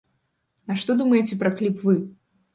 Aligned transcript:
А 0.71 0.77
што 0.85 0.95
думаеце 1.03 1.39
пра 1.45 1.53
кліп 1.61 1.87
вы? 1.87 1.95